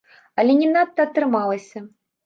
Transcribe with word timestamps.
Але 0.43 0.55
не 0.61 0.71
надта 0.73 1.07
атрымалася. 1.11 1.89